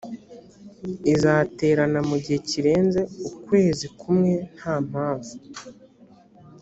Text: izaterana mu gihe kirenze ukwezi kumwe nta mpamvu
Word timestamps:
izaterana 1.13 1.99
mu 2.09 2.17
gihe 2.23 2.39
kirenze 2.49 3.01
ukwezi 3.29 3.85
kumwe 3.99 4.33
nta 4.55 4.75
mpamvu 4.87 5.35